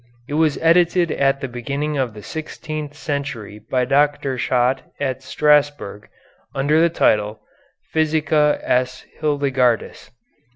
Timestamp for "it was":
0.27-0.57